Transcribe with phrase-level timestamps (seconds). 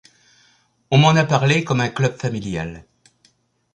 [0.89, 2.85] On m'en a parlé comme un club familial.